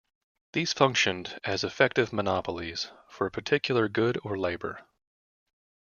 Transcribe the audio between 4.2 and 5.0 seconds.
or labor.